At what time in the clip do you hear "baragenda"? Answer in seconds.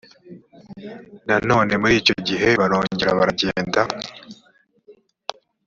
3.19-3.81